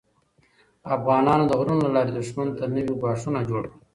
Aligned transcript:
افغانانو 0.95 1.43
د 1.47 1.51
غرونو 1.59 1.83
له 1.85 1.89
لارې 1.95 2.11
دښمن 2.13 2.47
ته 2.57 2.63
نوي 2.75 2.93
ګواښونه 3.01 3.39
جوړ 3.49 3.63
کړل. 3.69 3.79